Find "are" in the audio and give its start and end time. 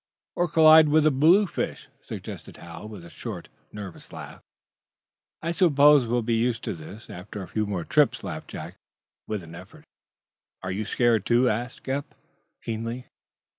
10.63-10.71